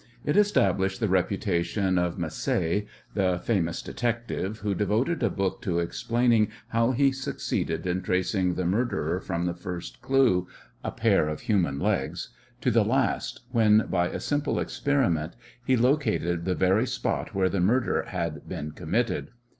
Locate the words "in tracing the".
7.85-8.65